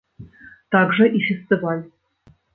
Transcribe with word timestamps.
Так 0.75 0.95
жа 1.01 1.05
і 1.21 1.23
фестываль. 1.27 1.85